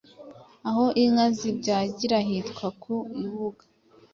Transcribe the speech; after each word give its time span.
Aho 0.69 0.85
inka 1.03 1.25
zibyagira 1.37 2.17
hitwa 2.27 2.67
Ku 2.81 2.95
ibuga 3.23 3.63